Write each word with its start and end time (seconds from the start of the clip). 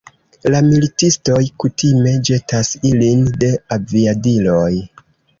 La 0.51 0.59
militistoj 0.67 1.41
kutime 1.63 2.13
ĵetas 2.29 2.71
ilin 2.91 3.21
de 3.43 3.51
aviadiloj. 3.77 4.71